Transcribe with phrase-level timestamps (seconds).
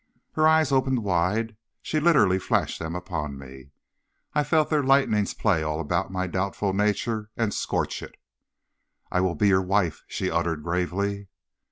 [0.31, 3.69] "Her eyes opened wide; she literally flashed them upon me.
[4.33, 8.15] I felt their lightnings play all about my doubtful nature, and scorch it.
[9.11, 11.27] "'I will be your wife,' she uttered gravely.